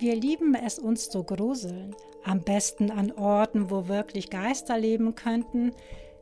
[0.00, 5.72] Wir lieben es, uns zu gruseln, am besten an Orten, wo wirklich Geister leben könnten,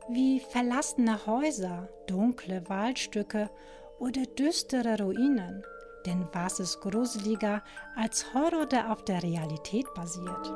[0.09, 3.49] wie verlassene Häuser, dunkle Waldstücke
[3.97, 5.63] oder düstere Ruinen.
[6.05, 7.63] Denn was ist gruseliger
[7.95, 10.53] als Horror, der auf der Realität basiert?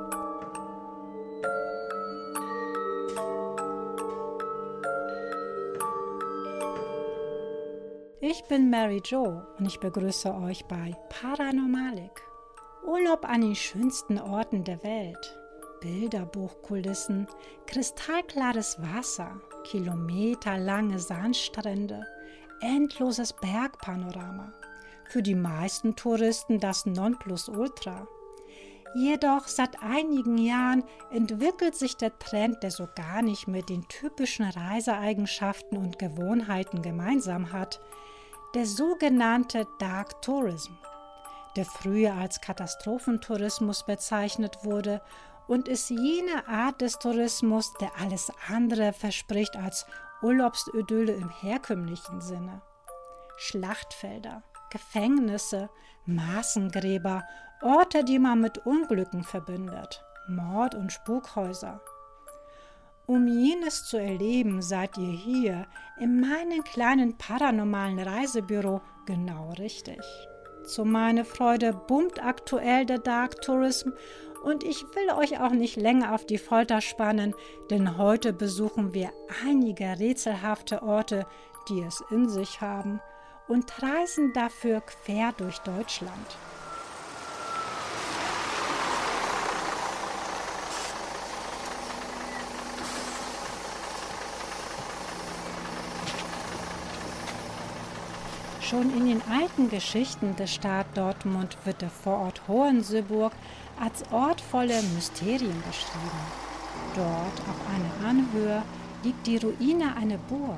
[8.19, 12.32] Ich bin Mary Jo und ich begrüße euch bei Paranormalik.
[12.85, 15.39] Urlaub an den schönsten Orten der Welt.
[15.79, 17.27] Bilderbuchkulissen,
[17.65, 22.05] kristallklares Wasser, kilometerlange Sandstrände,
[22.61, 24.51] endloses Bergpanorama.
[25.09, 28.07] Für die meisten Touristen das Nonplusultra.
[28.95, 34.45] Jedoch seit einigen Jahren entwickelt sich der Trend, der so gar nicht mit den typischen
[34.45, 37.79] Reiseeigenschaften und Gewohnheiten gemeinsam hat,
[38.55, 40.73] der sogenannte Dark Tourism,
[41.55, 45.01] der früher als Katastrophentourismus bezeichnet wurde
[45.47, 49.85] und ist jene Art des Tourismus, der alles andere verspricht als
[50.21, 52.61] Urlaubsidylle im herkömmlichen Sinne.
[53.37, 55.69] Schlachtfelder, Gefängnisse,
[56.05, 57.23] Maßengräber,
[57.61, 61.81] Orte, die man mit Unglücken verbindet, Mord- und Spukhäuser.
[63.05, 65.67] Um jenes zu erleben, seid ihr hier
[65.99, 69.99] in meinem kleinen paranormalen Reisebüro genau richtig.
[70.65, 73.89] Zu meiner Freude bummt aktuell der Dark Tourism
[74.43, 77.33] und ich will euch auch nicht länger auf die Folter spannen,
[77.69, 79.11] denn heute besuchen wir
[79.45, 81.25] einige rätselhafte Orte,
[81.69, 82.99] die es in sich haben
[83.47, 86.37] und reisen dafür quer durch Deutschland.
[98.63, 103.33] Schon in den alten Geschichten der Stadt Dortmund wird der Vorort Hohenseeburg
[103.77, 106.21] als Ort voller Mysterien beschrieben.
[106.95, 108.63] Dort auf einer Anhöhe
[109.03, 110.55] liegt die Ruine einer Burg.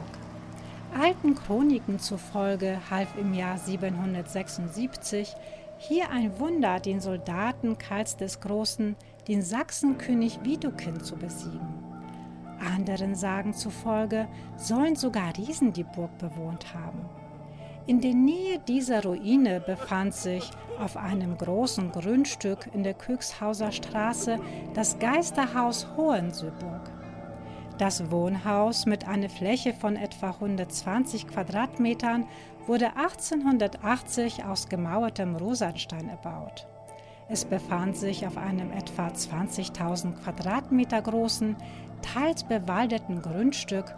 [0.95, 5.33] Alten Chroniken zufolge half im Jahr 776
[5.79, 8.95] hier ein Wunder den Soldaten Karls des Großen,
[9.27, 11.73] den Sachsenkönig Widukind zu besiegen.
[12.75, 14.27] Anderen Sagen zufolge
[14.57, 17.24] sollen sogar Riesen die Burg bewohnt haben.
[17.87, 24.39] In der Nähe dieser Ruine befand sich auf einem großen Grundstück in der Küchshauser Straße
[24.73, 26.89] das Geisterhaus Hohensöburg.
[27.77, 32.25] Das Wohnhaus mit einer Fläche von etwa 120 Quadratmetern
[32.65, 36.65] wurde 1880 aus gemauertem Rosenstein erbaut.
[37.29, 41.55] Es befand sich auf einem etwa 20.000 Quadratmeter großen,
[42.01, 43.93] teils bewaldeten Grundstück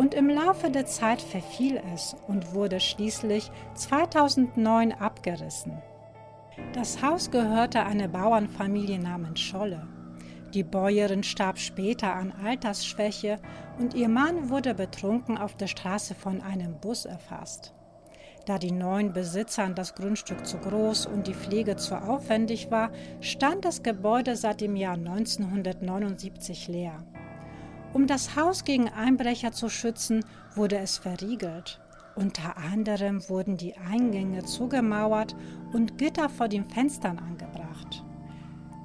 [0.00, 5.76] und im Laufe der Zeit verfiel es und wurde schließlich 2009 abgerissen.
[6.72, 9.86] Das Haus gehörte einer Bauernfamilie namens Scholle.
[10.54, 13.40] Die Bäuerin starb später an Altersschwäche
[13.78, 17.74] und ihr Mann wurde betrunken auf der Straße von einem Bus erfasst.
[18.46, 22.90] Da die neuen Besitzern das Grundstück zu groß und die Pflege zu aufwendig war,
[23.20, 27.04] stand das Gebäude seit dem Jahr 1979 leer.
[27.92, 30.24] Um das Haus gegen Einbrecher zu schützen,
[30.54, 31.80] wurde es verriegelt.
[32.14, 35.34] Unter anderem wurden die Eingänge zugemauert
[35.72, 38.04] und Gitter vor den Fenstern angebracht.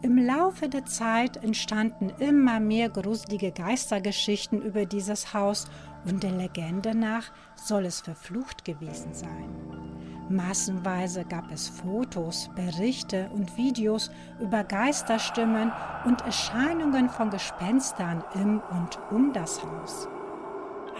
[0.01, 5.65] Im Laufe der Zeit entstanden immer mehr gruselige Geistergeschichten über dieses Haus
[6.05, 9.84] und der Legende nach soll es verflucht gewesen sein.
[10.29, 14.09] Massenweise gab es Fotos, Berichte und Videos
[14.39, 15.71] über Geisterstimmen
[16.05, 20.07] und Erscheinungen von Gespenstern im und um das Haus.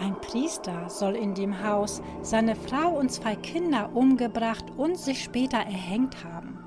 [0.00, 5.58] Ein Priester soll in dem Haus seine Frau und zwei Kinder umgebracht und sich später
[5.58, 6.58] erhängt haben.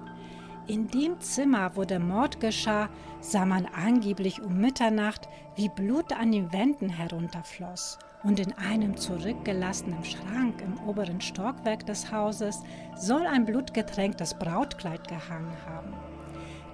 [0.68, 2.90] In dem Zimmer, wo der Mord geschah,
[3.22, 10.04] sah man angeblich um Mitternacht, wie Blut an den Wänden herunterfloss und in einem zurückgelassenen
[10.04, 12.62] Schrank im oberen Stockwerk des Hauses
[12.96, 15.94] soll ein blutgetränktes Brautkleid gehangen haben.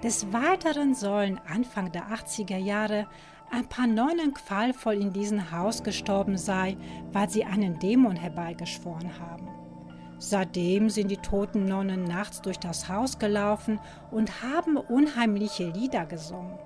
[0.04, 3.08] Des Weiteren sollen Anfang der 80er Jahre
[3.52, 6.78] ein paar Nonnen qualvoll in diesem Haus gestorben sein,
[7.12, 9.48] weil sie einen Dämon herbeigeschworen haben.
[10.18, 13.80] Seitdem sind die toten Nonnen nachts durch das Haus gelaufen
[14.12, 16.58] und haben unheimliche Lieder gesungen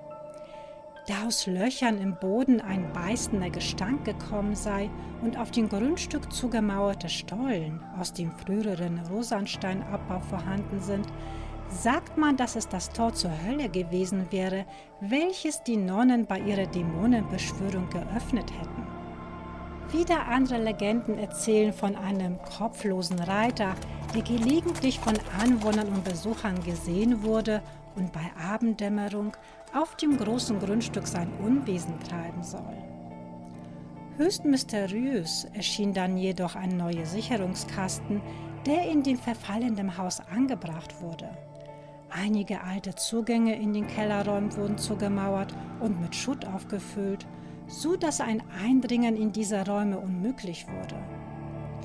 [1.10, 4.88] da aus Löchern im Boden ein beißender Gestank gekommen sei
[5.22, 11.06] und auf dem Grundstück zugemauerte Stollen aus dem früheren Rosansteinabbau vorhanden sind,
[11.68, 14.66] sagt man, dass es das Tor zur Hölle gewesen wäre,
[15.00, 18.86] welches die Nonnen bei ihrer Dämonenbeschwörung geöffnet hätten.
[19.90, 23.74] Wieder andere Legenden erzählen von einem kopflosen Reiter,
[24.14, 27.62] der gelegentlich von Anwohnern und Besuchern gesehen wurde
[27.96, 29.36] und bei Abenddämmerung
[29.74, 32.76] auf dem großen Grundstück sein Unwesen treiben soll.
[34.16, 38.20] Höchst mysteriös erschien dann jedoch ein neuer Sicherungskasten,
[38.66, 41.30] der in dem verfallenden Haus angebracht wurde.
[42.10, 47.26] Einige alte Zugänge in den Kellerräumen wurden zugemauert und mit Schutt aufgefüllt,
[47.68, 50.96] so dass ein Eindringen in diese Räume unmöglich wurde.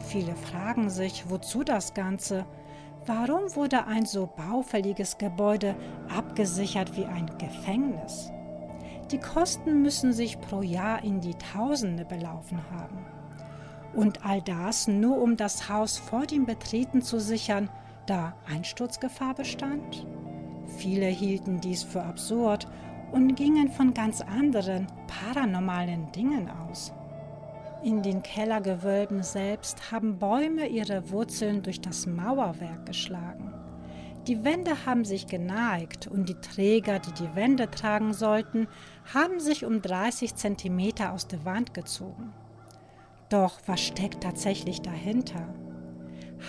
[0.07, 2.45] Viele fragen sich, wozu das Ganze?
[3.07, 5.75] Warum wurde ein so baufälliges Gebäude
[6.09, 8.31] abgesichert wie ein Gefängnis?
[9.11, 13.05] Die Kosten müssen sich pro Jahr in die Tausende belaufen haben.
[13.93, 17.69] Und all das nur um das Haus vor dem Betreten zu sichern,
[18.07, 20.07] da Einsturzgefahr bestand?
[20.65, 22.67] Viele hielten dies für absurd
[23.11, 26.91] und gingen von ganz anderen, paranormalen Dingen aus.
[27.85, 33.53] In den Kellergewölben selbst haben Bäume ihre Wurzeln durch das Mauerwerk geschlagen.
[34.25, 38.67] Die Wände haben sich geneigt und die Träger, die die Wände tragen sollten,
[39.13, 42.33] haben sich um 30 Zentimeter aus der Wand gezogen.
[43.29, 45.53] Doch was steckt tatsächlich dahinter?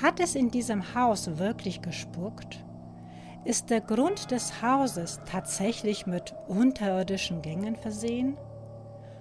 [0.00, 2.64] Hat es in diesem Haus wirklich gespuckt?
[3.44, 8.38] Ist der Grund des Hauses tatsächlich mit unterirdischen Gängen versehen?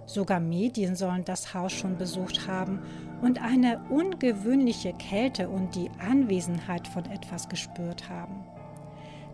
[0.06, 2.82] Sogar Medien sollen das Haus schon besucht haben
[3.22, 8.44] und eine ungewöhnliche Kälte und die Anwesenheit von etwas gespürt haben.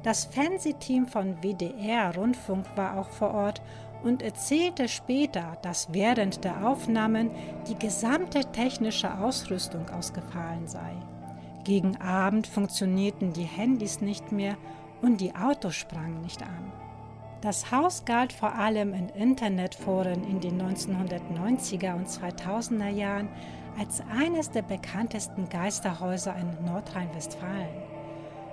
[0.03, 3.61] Das Fernsehteam von WDR Rundfunk war auch vor Ort
[4.03, 7.29] und erzählte später, dass während der Aufnahmen
[7.67, 10.95] die gesamte technische Ausrüstung ausgefallen sei.
[11.63, 14.57] Gegen Abend funktionierten die Handys nicht mehr
[15.03, 16.71] und die Autos sprangen nicht an.
[17.41, 23.29] Das Haus galt vor allem in Internetforen in den 1990er und 2000er Jahren
[23.79, 27.81] als eines der bekanntesten Geisterhäuser in Nordrhein-Westfalen.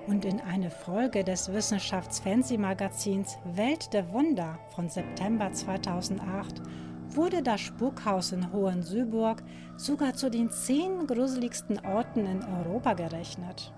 [0.06, 6.62] Und in einer Folge des Wissenschaftsfernsehmagazins Welt der Wunder von September 2008
[7.08, 9.42] wurde das Spukhaus in Hohensüburg
[9.76, 13.70] sogar zu den zehn gruseligsten Orten in Europa gerechnet.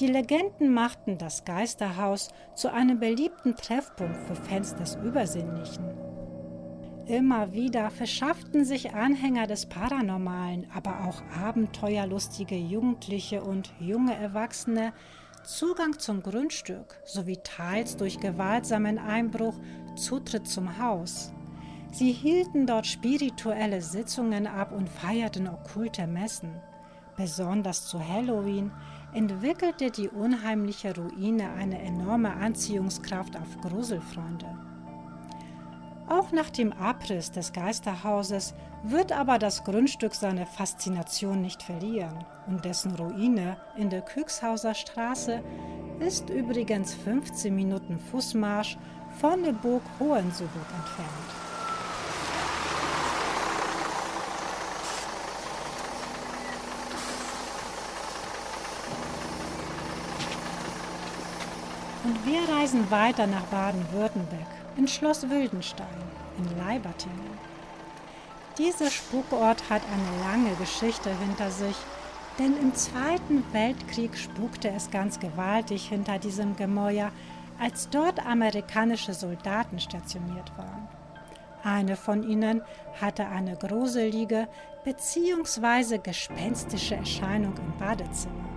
[0.00, 5.84] Die Legenden machten das Geisterhaus zu einem beliebten Treffpunkt für Fans des Übersinnlichen.
[7.04, 14.94] Immer wieder verschafften sich Anhänger des Paranormalen, aber auch abenteuerlustige Jugendliche und junge Erwachsene
[15.44, 19.54] Zugang zum Grundstück sowie teils durch gewaltsamen Einbruch
[19.96, 21.34] Zutritt zum Haus.
[21.92, 26.54] Sie hielten dort spirituelle Sitzungen ab und feierten okkulte Messen.
[27.16, 28.72] Besonders zu Halloween
[29.12, 34.46] entwickelte die unheimliche Ruine eine enorme Anziehungskraft auf Gruselfreunde.
[36.08, 42.64] Auch nach dem Abriss des Geisterhauses wird aber das Grundstück seine Faszination nicht verlieren und
[42.64, 45.40] dessen Ruine in der Küchshauser Straße
[46.00, 48.76] ist übrigens 15 Minuten Fußmarsch
[49.20, 51.49] von der Burg Hohensuburg entfernt.
[62.10, 65.86] Und wir reisen weiter nach Baden-Württemberg, in Schloss Wildenstein,
[66.38, 67.38] in Leibertingen.
[68.58, 71.76] Dieser Spukort hat eine lange Geschichte hinter sich,
[72.40, 77.12] denn im Zweiten Weltkrieg spukte es ganz gewaltig hinter diesem Gemäuer,
[77.60, 80.88] als dort amerikanische Soldaten stationiert waren.
[81.62, 82.62] Eine von ihnen
[83.00, 84.48] hatte eine gruselige
[84.84, 85.98] bzw.
[85.98, 88.49] gespenstische Erscheinung im Badezimmer.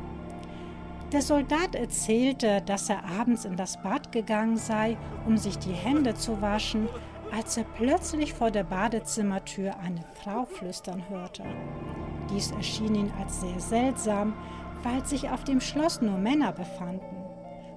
[1.14, 6.16] Der Soldat erzählte, dass er abends in das Bad gegangen sei, um sich die Hände
[6.16, 6.90] zu waschen,
[7.32, 11.44] als er plötzlich vor der Badezimmertür eine Frau flüstern hörte.
[12.32, 14.34] Dies erschien ihm als sehr seltsam,
[14.82, 17.24] weil sich auf dem Schloss nur Männer befanden.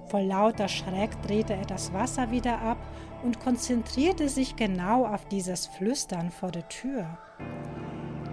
[0.07, 2.79] Vor lauter Schreck drehte er das Wasser wieder ab
[3.23, 7.05] und konzentrierte sich genau auf dieses Flüstern vor der Tür.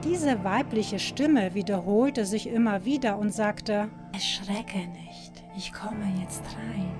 [0.03, 6.95] Diese weibliche Stimme wiederholte sich immer wieder und sagte, Erschrecke nicht, ich komme jetzt rein.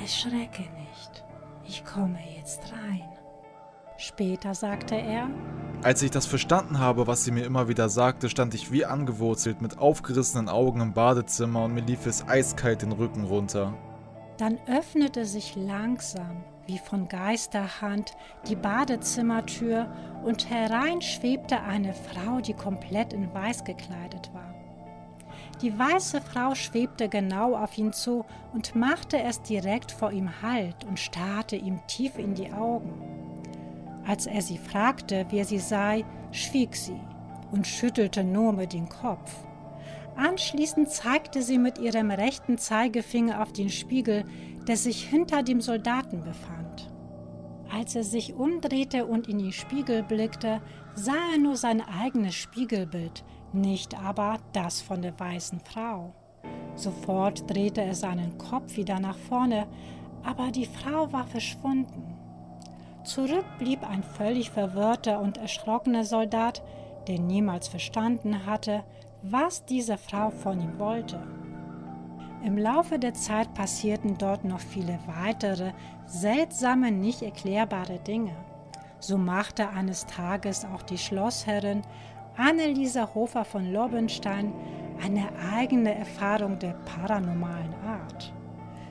[0.00, 1.22] Erschrecke nicht,
[1.66, 3.06] ich komme jetzt rein.
[3.98, 5.28] Später sagte er,
[5.82, 9.60] als ich das verstanden habe, was sie mir immer wieder sagte, stand ich wie angewurzelt
[9.60, 13.74] mit aufgerissenen Augen im Badezimmer und mir lief es eiskalt den Rücken runter.
[14.38, 18.16] Dann öffnete sich langsam wie von Geisterhand
[18.48, 19.92] die Badezimmertür
[20.24, 24.47] und herein schwebte eine Frau, die komplett in Weiß gekleidet war.
[25.60, 30.84] Die weiße Frau schwebte genau auf ihn zu und machte es direkt vor ihm Halt
[30.84, 32.92] und starrte ihm tief in die Augen.
[34.06, 37.00] Als er sie fragte, wer sie sei, schwieg sie
[37.50, 39.34] und schüttelte nur mit dem Kopf.
[40.16, 44.24] Anschließend zeigte sie mit ihrem rechten Zeigefinger auf den Spiegel,
[44.66, 46.92] der sich hinter dem Soldaten befand.
[47.70, 50.60] Als er sich umdrehte und in den Spiegel blickte,
[50.94, 53.24] sah er nur sein eigenes Spiegelbild,
[53.54, 56.12] nicht aber das von der weißen Frau.
[56.74, 59.66] Sofort drehte er seinen Kopf wieder nach vorne,
[60.22, 62.14] aber die Frau war verschwunden.
[63.04, 66.62] Zurück blieb ein völlig verwirrter und erschrockener Soldat,
[67.06, 68.84] der niemals verstanden hatte,
[69.22, 71.20] was diese Frau von ihm wollte.
[72.44, 75.72] Im Laufe der Zeit passierten dort noch viele weitere,
[76.06, 78.36] seltsame, nicht erklärbare Dinge.
[79.00, 81.82] So machte eines Tages auch die Schlossherrin
[82.38, 84.54] Anneliese Hofer von Lobenstein
[85.02, 88.32] eine eigene Erfahrung der paranormalen Art.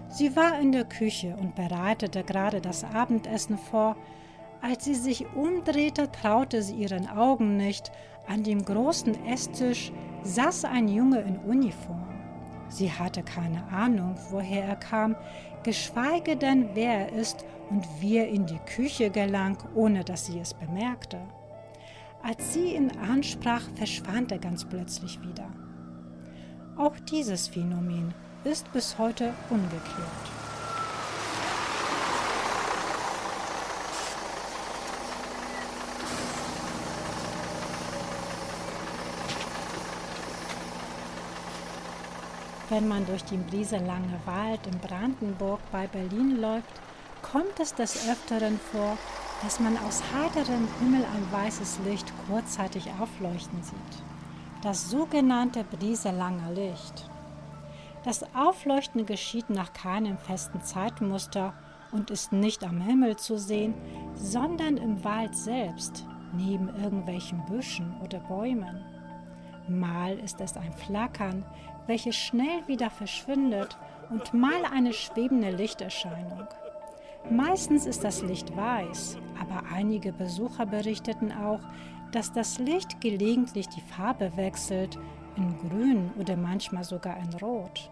[0.10, 3.96] Sie war in der Küche und bereitete gerade das Abendessen vor.
[4.62, 7.89] Als sie sich umdrehte, traute sie ihren Augen nicht.
[8.27, 12.20] An dem großen Esstisch saß ein Junge in Uniform.
[12.68, 15.16] Sie hatte keine Ahnung, woher er kam,
[15.63, 20.39] geschweige denn, wer er ist und wie er in die Küche gelang, ohne dass sie
[20.39, 21.22] es bemerkte.
[22.28, 25.50] Als sie ihn ansprach, verschwand er ganz plötzlich wieder.
[26.76, 30.28] Auch dieses Phänomen ist bis heute ungeklärt.
[42.68, 46.82] Wenn man durch den Brieselange Wald in Brandenburg bei Berlin läuft,
[47.22, 48.98] kommt es des Öfteren vor,
[49.44, 54.03] dass man aus heiterem Himmel ein weißes Licht kurzzeitig aufleuchten sieht.
[54.63, 57.10] Das sogenannte Brieselange Licht.
[58.03, 61.53] Das Aufleuchten geschieht nach keinem festen Zeitmuster
[61.91, 63.74] und ist nicht am Himmel zu sehen,
[64.15, 68.84] sondern im Wald selbst, neben irgendwelchen Büschen oder Bäumen.
[69.67, 71.46] Mal ist es ein Flackern,
[71.86, 73.77] welches schnell wieder verschwindet
[74.10, 76.48] und mal eine schwebende Lichterscheinung.
[77.30, 81.60] Meistens ist das Licht weiß, aber einige Besucher berichteten auch,
[82.12, 84.98] dass das Licht gelegentlich die Farbe wechselt,
[85.36, 87.92] in grün oder manchmal sogar in rot.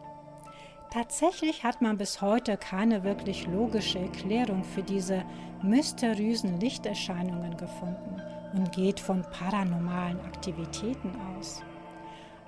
[0.89, 5.23] Tatsächlich hat man bis heute keine wirklich logische Erklärung für diese
[5.61, 8.21] mysteriösen Lichterscheinungen gefunden
[8.53, 11.61] und geht von paranormalen Aktivitäten aus.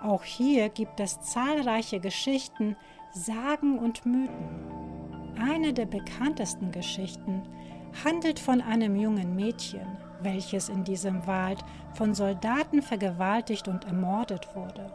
[0.02, 2.78] Auch hier gibt es zahlreiche Geschichten,
[3.12, 4.97] Sagen und Mythen.
[5.40, 7.44] Eine der bekanntesten Geschichten
[8.04, 9.86] handelt von einem jungen Mädchen,
[10.22, 11.64] welches in diesem Wald
[11.94, 14.92] von Soldaten vergewaltigt und ermordet wurde.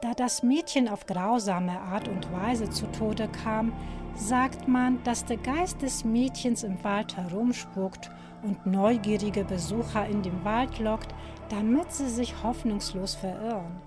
[0.00, 3.72] Da das Mädchen auf grausame Art und Weise zu Tode kam,
[4.14, 8.10] sagt man, dass der Geist des Mädchens im Wald herumspukt
[8.42, 11.14] und neugierige Besucher in den Wald lockt,
[11.48, 13.80] damit sie sich hoffnungslos verirren.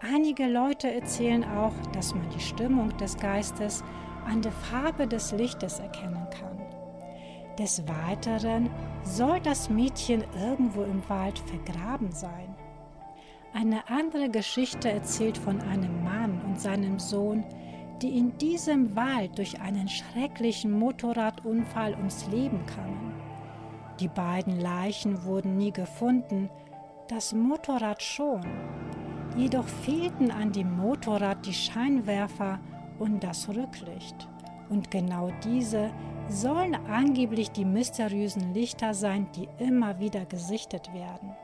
[0.00, 3.82] Einige Leute erzählen auch, dass man die Stimmung des Geistes
[4.28, 6.58] an der Farbe des Lichtes erkennen kann.
[7.58, 8.70] Des Weiteren
[9.02, 12.54] soll das Mädchen irgendwo im Wald vergraben sein.
[13.52, 17.44] Eine andere Geschichte erzählt von einem Mann und seinem Sohn,
[18.02, 23.14] die in diesem Wald durch einen schrecklichen Motorradunfall ums Leben kamen.
[23.98, 26.50] Die beiden Leichen wurden nie gefunden,
[27.08, 28.42] das Motorrad schon.
[29.36, 32.60] Jedoch fehlten an dem Motorrad die Scheinwerfer
[32.98, 34.28] und das Rücklicht.
[34.68, 35.90] Und genau diese
[36.28, 41.34] sollen angeblich die mysteriösen Lichter sein, die immer wieder gesichtet werden.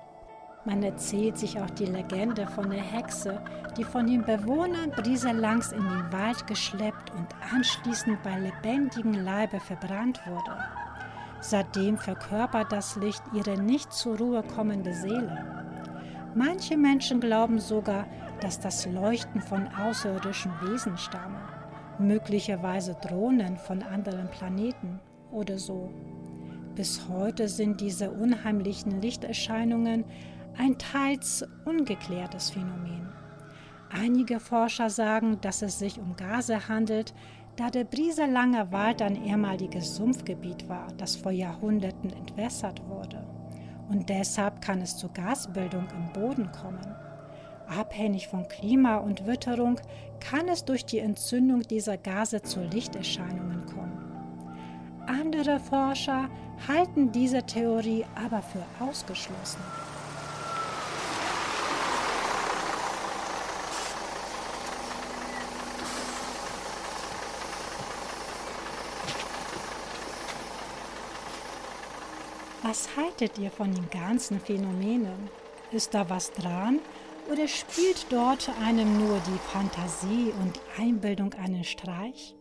[0.66, 3.42] Man erzählt sich auch die Legende von der Hexe,
[3.76, 10.20] die von den Bewohnern Brieselangs in den Wald geschleppt und anschließend bei lebendigem Leibe verbrannt
[10.26, 10.58] wurde.
[11.40, 15.44] Seitdem verkörpert das Licht ihre nicht zur Ruhe kommende Seele.
[16.34, 18.06] Manche Menschen glauben sogar,
[18.44, 21.40] dass das Leuchten von außerirdischen Wesen stamme,
[21.98, 25.00] möglicherweise Drohnen von anderen Planeten
[25.32, 25.90] oder so.
[26.74, 30.04] Bis heute sind diese unheimlichen Lichterscheinungen
[30.58, 33.08] ein teils ungeklärtes Phänomen.
[33.88, 37.14] Einige Forscher sagen, dass es sich um Gase handelt,
[37.56, 43.26] da der Brieselange Wald ein ehemaliges Sumpfgebiet war, das vor Jahrhunderten entwässert wurde
[43.88, 46.94] und deshalb kann es zu Gasbildung im Boden kommen.
[47.68, 49.80] Abhängig von Klima und Witterung
[50.20, 54.04] kann es durch die Entzündung dieser Gase zu Lichterscheinungen kommen.
[55.06, 56.28] Andere Forscher
[56.66, 59.60] halten diese Theorie aber für ausgeschlossen.
[72.62, 75.28] Was haltet ihr von den ganzen Phänomenen?
[75.70, 76.80] Ist da was dran?
[77.30, 82.36] Oder spielt dort einem nur die Fantasie und Einbildung einen Streich?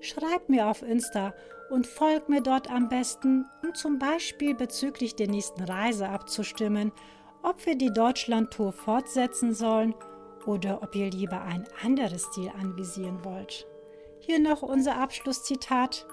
[0.00, 1.32] Schreibt mir auf Insta
[1.70, 6.90] und folgt mir dort am besten, um zum Beispiel bezüglich der nächsten Reise abzustimmen,
[7.42, 9.94] ob wir die Deutschland-Tour fortsetzen sollen
[10.46, 13.66] oder ob ihr lieber ein anderes Ziel anvisieren wollt.
[14.20, 16.06] Hier noch unser Abschlusszitat.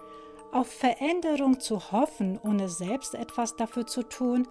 [0.54, 4.48] Auf Veränderung zu hoffen, ohne selbst etwas dafür zu tun,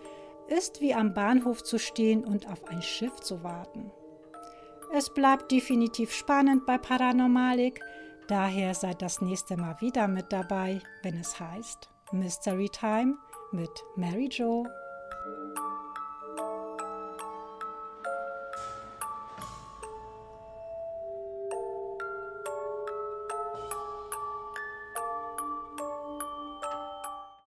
[0.48, 3.90] ist wie am Bahnhof zu stehen und auf ein Schiff zu warten.
[4.92, 7.80] Es bleibt definitiv spannend bei Paranormalik,
[8.28, 13.16] daher seid das nächste Mal wieder mit dabei, wenn es heißt Mystery Time
[13.52, 14.66] mit Mary Jo.